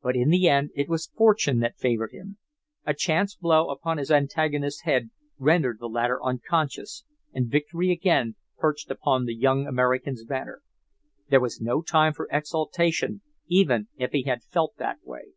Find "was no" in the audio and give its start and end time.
11.42-11.82